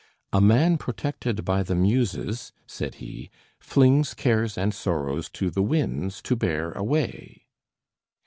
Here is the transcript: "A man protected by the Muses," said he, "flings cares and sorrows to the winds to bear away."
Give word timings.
"A 0.33 0.41
man 0.41 0.79
protected 0.79 1.45
by 1.45 1.61
the 1.61 1.75
Muses," 1.75 2.53
said 2.65 2.95
he, 2.95 3.29
"flings 3.59 4.15
cares 4.15 4.57
and 4.57 4.73
sorrows 4.73 5.29
to 5.33 5.51
the 5.51 5.61
winds 5.61 6.23
to 6.23 6.35
bear 6.35 6.71
away." 6.71 7.45